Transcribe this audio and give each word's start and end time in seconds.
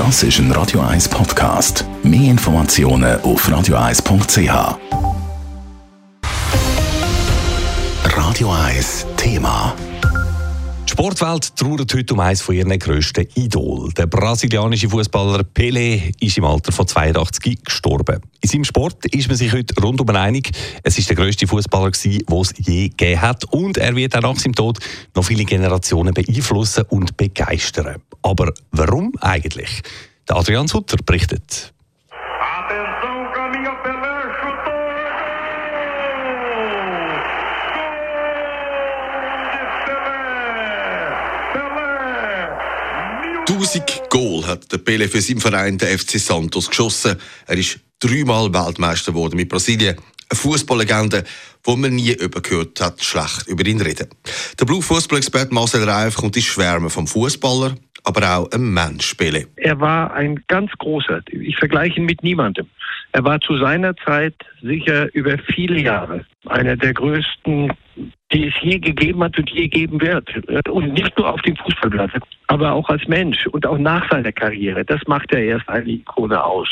Das 0.00 0.22
ist 0.22 0.38
ein 0.38 0.50
Radio 0.52 0.80
1 0.80 1.10
Podcast. 1.10 1.84
Mehr 2.02 2.30
Informationen 2.30 3.20
auf 3.20 3.46
radio1.ch. 3.46 4.78
Radio 8.16 8.50
1 8.50 9.06
Thema. 9.18 9.76
Die 10.86 10.92
Sportwelt 10.92 11.54
trauert 11.54 11.92
heute 11.92 12.14
um 12.14 12.20
eines 12.20 12.40
von 12.40 12.54
ihren 12.54 12.78
grössten 12.78 13.26
Idol. 13.34 13.92
Der 13.92 14.06
brasilianische 14.06 14.88
Fußballer 14.88 15.42
Pelé 15.42 16.14
ist 16.18 16.38
im 16.38 16.46
Alter 16.46 16.72
von 16.72 16.88
82 16.88 17.62
gestorben. 17.62 18.22
In 18.40 18.48
seinem 18.48 18.64
Sport 18.64 19.04
ist 19.04 19.28
man 19.28 19.36
sich 19.36 19.52
heute 19.52 19.74
rundum 19.82 20.08
einig. 20.08 20.50
Es 20.82 20.96
ist 20.96 21.10
der 21.10 21.16
grösste 21.16 21.46
Fußballer 21.46 21.90
den 21.90 22.22
es 22.40 22.54
je 22.56 22.88
gegeben 22.88 23.20
hat. 23.20 23.44
Und 23.52 23.76
er 23.76 23.94
wird 23.94 24.16
auch 24.16 24.22
nach 24.22 24.36
seinem 24.36 24.54
Tod 24.54 24.78
noch 25.14 25.26
viele 25.26 25.44
Generationen 25.44 26.14
beeinflussen 26.14 26.84
und 26.88 27.18
begeistern. 27.18 27.96
Aber 28.22 28.52
warum 28.70 29.12
eigentlich? 29.20 29.82
Der 30.28 30.36
Adrian 30.36 30.68
Sutter 30.68 30.96
berichtet. 31.04 31.72
1000 43.70 44.08
Goal 44.08 44.46
hat 44.46 44.72
der 44.72 44.78
Pele 44.78 45.08
für 45.08 45.20
seinen 45.20 45.40
Verein, 45.40 45.78
der 45.78 45.96
FC 45.96 46.18
Santos, 46.18 46.68
geschossen. 46.68 47.16
Er 47.46 47.56
ist 47.56 47.78
dreimal 48.00 48.52
Weltmeister 48.52 49.12
geworden 49.12 49.36
mit 49.36 49.48
Brasilien. 49.48 49.96
Eine 50.30 50.38
Fußballlegende, 50.38 51.24
wo 51.64 51.74
man 51.74 51.94
nie 51.94 52.12
übergehört 52.12 52.80
hat, 52.80 53.02
schlecht 53.02 53.48
über 53.48 53.66
ihn 53.66 53.80
reden. 53.80 54.08
Der 54.58 54.64
Blue-Fußballexperte 54.64 55.52
Marcel 55.52 55.82
Reif 55.82 56.14
kommt 56.14 56.36
ins 56.36 56.46
Schwärmen 56.46 56.88
vom 56.88 57.08
Fußballer, 57.08 57.74
aber 58.04 58.36
auch 58.36 58.50
ein 58.52 58.72
Mensch 58.72 59.14
Pele. 59.14 59.48
Er 59.56 59.80
war 59.80 60.14
ein 60.14 60.40
ganz 60.46 60.70
großer. 60.78 61.20
Ich 61.32 61.56
vergleiche 61.56 61.98
ihn 61.98 62.06
mit 62.06 62.22
niemandem. 62.22 62.68
Er 63.12 63.24
war 63.24 63.40
zu 63.40 63.58
seiner 63.58 63.96
Zeit 63.96 64.34
sicher 64.62 65.12
über 65.14 65.36
viele 65.52 65.80
Jahre 65.80 66.24
einer 66.46 66.76
der 66.76 66.94
größten, 66.94 67.72
die 68.32 68.46
es 68.46 68.54
je 68.62 68.78
gegeben 68.78 69.22
hat 69.22 69.36
und 69.38 69.50
je 69.50 69.68
geben 69.68 70.00
wird. 70.00 70.28
Und 70.68 70.92
nicht 70.92 71.16
nur 71.18 71.32
auf 71.32 71.40
dem 71.42 71.56
Fußballplatz, 71.56 72.12
aber 72.46 72.72
auch 72.72 72.88
als 72.88 73.06
Mensch 73.08 73.46
und 73.48 73.66
auch 73.66 73.78
nach 73.78 74.08
seiner 74.10 74.32
Karriere. 74.32 74.84
Das 74.84 75.00
macht 75.06 75.32
er 75.32 75.42
erst 75.42 75.68
eine 75.68 75.88
Ikone 75.88 76.42
aus. 76.42 76.68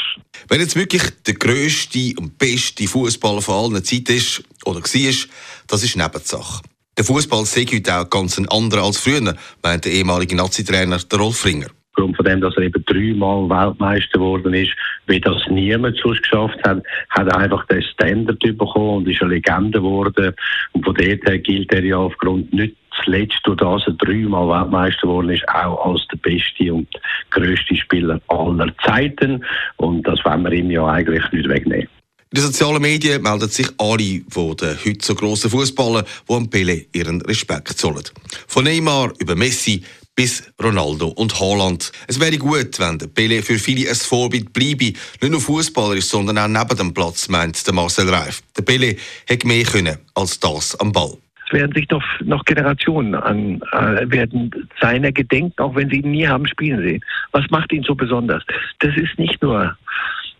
Wenn 0.49 0.61
jetzt 0.61 0.77
wirklich 0.77 1.03
der 1.27 1.35
grösste 1.35 2.15
und 2.19 2.39
beste 2.39 2.87
Fußballer 2.87 3.43
von 3.43 3.73
allen 3.73 3.85
Zeit 3.85 4.09
ist 4.11 4.45
oder 4.65 4.81
war, 4.81 5.29
das 5.67 5.83
ist 5.83 5.97
Nebensache. 5.97 6.63
Der 6.97 7.05
Fußball 7.05 7.45
sei 7.45 7.65
heute 7.65 7.95
auch 7.95 8.11
ganz 8.11 8.39
ein 8.39 8.49
anderer 8.49 8.85
als 8.85 8.99
früher, 8.99 9.37
meint 9.63 9.85
der 9.85 9.93
ehemalige 9.93 10.35
Nazi-Trainer 10.35 10.99
Rolf 11.15 11.45
Ringer. 11.45 11.69
Aufgrund 11.99 12.17
von 12.17 12.27
dem, 12.27 12.41
dass 12.41 12.57
er 12.57 12.63
eben 12.63 12.85
dreimal 12.85 13.49
Weltmeister 13.49 14.21
geworden 14.21 14.55
ist, 14.55 14.71
wie 15.09 15.21
das 15.21 15.43
niemand 15.51 15.99
sonst 16.01 16.23
geschafft 16.23 16.59
hat, 16.63 16.81
hat 17.11 17.27
er 17.27 17.37
einfach 17.37 17.67
den 17.67 17.83
Standard 17.83 18.39
bekommen 18.39 18.99
und 18.99 19.09
ist 19.09 19.21
eine 19.21 19.35
Legende 19.35 19.81
geworden. 19.81 20.33
Und 20.73 20.85
von 20.85 20.95
dort 20.95 21.25
her 21.25 21.39
gilt 21.39 21.73
er 21.73 21.85
ja 21.85 21.97
aufgrund 21.97 22.53
nicht 22.53 22.77
zuletzt 23.03 23.41
durch 23.43 23.57
das 23.57 23.83
er 23.89 23.95
dreimal 23.95 24.49
Weltmeister 24.49 25.09
geworden 25.09 25.31
ist, 25.31 25.49
auch 25.49 25.87
als 25.87 26.07
der 26.13 26.19
beste 26.19 26.73
und 26.73 26.89
grösste 27.31 27.75
Spieler 27.75 28.21
aller 28.29 28.73
Zeiten. 28.87 29.45
Und 29.79 30.07
das 30.07 30.25
wollen 30.25 30.45
wir 30.45 30.53
ihm 30.53 30.71
ja 30.71 30.87
eigentlich 30.87 31.25
nicht 31.33 31.49
wegnehmen. 31.49 31.89
In 32.31 32.37
den 32.37 32.45
sozialen 32.45 32.83
Medien 32.83 33.23
melden 33.23 33.49
sich 33.49 33.67
alle 33.79 34.21
von 34.29 34.55
den 34.57 34.77
heute 34.85 35.05
so 35.05 35.17
grossen 35.17 35.51
Fußballern, 35.51 36.05
die 36.29 36.33
am 36.33 36.49
Pele 36.49 36.85
ihren 36.93 37.23
Respekt 37.23 37.71
zollen. 37.71 38.05
Von 38.47 38.65
Neymar 38.65 39.15
über 39.19 39.35
Messi 39.35 39.83
bis 40.19 40.53
Ronaldo 40.61 41.07
und 41.11 41.39
Haaland. 41.39 41.93
Es 42.09 42.19
wäre 42.19 42.37
gut, 42.39 42.81
wenn 42.81 42.99
der 42.99 43.07
Pele 43.07 43.41
für 43.41 43.57
viele 43.57 43.89
ein 43.89 43.95
Vorbild 43.95 44.53
bleibe. 44.53 44.93
Nicht 45.21 45.31
nur 45.31 45.41
Fußballer 45.41 45.95
ist, 45.95 46.11
sondern 46.11 46.39
auch 46.39 46.49
neben 46.49 46.77
dem 46.77 46.93
Platz, 46.93 47.29
meint 47.29 47.65
der 47.65 47.73
Marcel 47.73 48.09
Reif. 48.09 48.43
Der 48.57 48.63
Pele 48.63 48.97
hätte 49.29 49.47
mehr 49.47 49.63
können 49.63 49.97
als 50.17 50.41
das 50.41 50.75
am 50.81 50.91
Ball. 50.91 51.13
Es 51.47 51.53
werden 51.53 51.73
sich 51.73 51.89
noch, 51.89 52.03
noch 52.25 52.45
Generationen 52.47 53.15
an, 53.15 53.63
äh, 53.71 54.11
werden 54.11 54.51
seiner 54.81 55.13
gedenken, 55.13 55.63
auch 55.63 55.77
wenn 55.77 55.89
sie 55.89 56.01
ihn 56.01 56.11
nie 56.11 56.27
haben 56.27 56.49
spielen 56.49 56.83
sehen. 56.83 57.01
Was 57.31 57.49
macht 57.51 57.73
ihn 57.73 57.85
so 57.85 57.95
besonders? 57.95 58.43
Das 58.81 58.97
ist 58.97 59.17
nicht 59.21 59.41
nur 59.41 59.79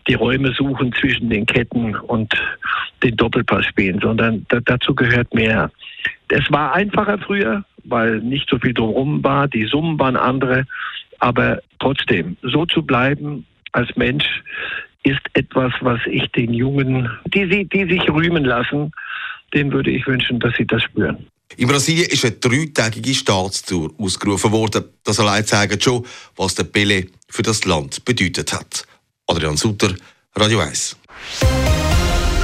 die 0.09 0.15
Räume 0.15 0.51
suchen 0.51 0.91
zwischen 0.99 1.29
den 1.29 1.45
Ketten 1.45 1.95
und 1.95 2.33
den 3.01 3.15
Doppelpass 3.15 3.65
spielen, 3.67 3.99
sondern 4.01 4.45
da, 4.49 4.59
dazu 4.59 4.93
gehört 4.93 5.33
mehr. 5.33 5.71
Es 6.27 6.51
war 6.51 6.73
einfacher 6.73 7.17
früher, 7.17 7.63
weil 7.83 8.19
nicht 8.19 8.49
so 8.49 8.59
viel 8.59 8.73
drumherum 8.73 9.23
war, 9.23 9.47
die 9.47 9.65
Summen 9.65 9.99
waren 9.99 10.15
andere, 10.15 10.65
aber 11.19 11.61
trotzdem, 11.79 12.37
so 12.41 12.65
zu 12.65 12.83
bleiben 12.83 13.45
als 13.71 13.95
Mensch 13.95 14.25
ist 15.03 15.21
etwas, 15.33 15.73
was 15.81 15.99
ich 16.05 16.27
den 16.31 16.53
Jungen, 16.53 17.09
die, 17.33 17.65
die 17.65 17.85
sich 17.85 18.09
rühmen 18.09 18.45
lassen, 18.45 18.91
denen 19.53 19.71
würde 19.71 19.91
ich 19.91 20.05
wünschen, 20.07 20.39
dass 20.39 20.53
sie 20.57 20.65
das 20.65 20.83
spüren. 20.83 21.27
In 21.57 21.67
Brasilien 21.67 22.07
ist 22.09 22.23
eine 22.25 22.35
dreitägige 22.35 23.13
Staatstour 23.13 23.91
ausgerufen 23.97 24.51
worden. 24.51 24.83
Das 25.03 25.19
allein 25.19 25.45
zeigt 25.45 25.83
schon, 25.83 26.05
was 26.35 26.55
der 26.55 26.65
Pele 26.65 27.07
für 27.27 27.41
das 27.41 27.65
Land 27.65 28.05
bedeutet 28.05 28.53
hat. 28.53 28.85
Adrian 29.27 29.57
Sutter, 29.57 29.95
Radio 30.35 30.59
1. 30.59 30.98